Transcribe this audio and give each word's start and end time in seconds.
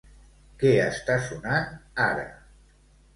Què 0.61 0.69
està 0.85 1.17
sonant 1.25 1.67
ara? 2.07 2.25